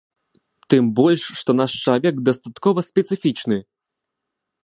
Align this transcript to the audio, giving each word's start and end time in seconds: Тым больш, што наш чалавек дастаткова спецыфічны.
Тым 0.73 0.85
больш, 0.99 1.23
што 1.41 1.55
наш 1.59 1.71
чалавек 1.83 2.15
дастаткова 2.29 2.79
спецыфічны. 2.89 3.57